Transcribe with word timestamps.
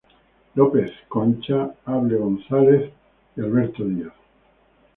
López 0.55 0.91
Concha, 1.07 1.75
Able 1.85 2.15
Gonzáles 2.17 2.91
y 3.37 3.39
Alberto 3.41 3.83
Díaz. 3.85 4.13